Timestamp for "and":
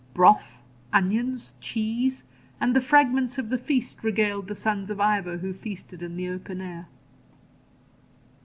2.59-2.75